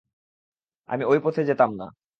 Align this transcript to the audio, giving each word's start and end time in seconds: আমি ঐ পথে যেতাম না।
আমি 0.89 1.03
ঐ 1.05 1.13
পথে 1.23 1.41
যেতাম 1.43 1.71
না। 1.75 1.87